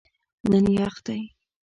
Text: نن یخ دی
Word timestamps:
نن 0.49 0.65
یخ 0.77 0.95
دی 1.05 1.21